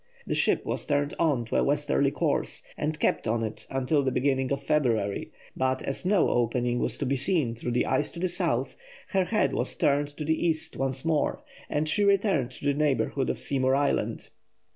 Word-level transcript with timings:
The 0.25 0.33
ship 0.33 0.65
was 0.65 0.87
turned 0.87 1.13
on 1.19 1.45
to 1.45 1.57
a 1.57 1.63
westerly 1.63 2.09
course 2.09 2.63
and 2.75 2.99
kept 2.99 3.27
on 3.27 3.43
it 3.43 3.67
until 3.69 4.01
the 4.01 4.09
beginning 4.09 4.51
of 4.51 4.63
February, 4.63 5.31
but 5.55 5.83
as 5.83 6.07
no 6.07 6.29
opening 6.29 6.79
was 6.79 6.97
to 6.97 7.05
be 7.05 7.15
seen 7.15 7.53
through 7.53 7.73
the 7.73 7.85
ice 7.85 8.09
to 8.13 8.19
the 8.19 8.27
south, 8.27 8.75
her 9.09 9.25
head 9.25 9.53
was 9.53 9.75
turned 9.75 10.07
to 10.17 10.25
the 10.25 10.43
east 10.47 10.75
once 10.75 11.05
more, 11.05 11.43
and 11.69 11.87
she 11.87 12.03
returned 12.03 12.49
to 12.49 12.65
the 12.65 12.73
neighbourhood 12.73 13.29
of 13.29 13.37
Seymour 13.37 13.75
Island. 13.75 14.29